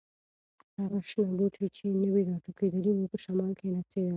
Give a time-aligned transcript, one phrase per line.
[0.77, 4.09] هغه شنه بوټي چې نوي راټوکېدلي وو، په شمال کې نڅېدل.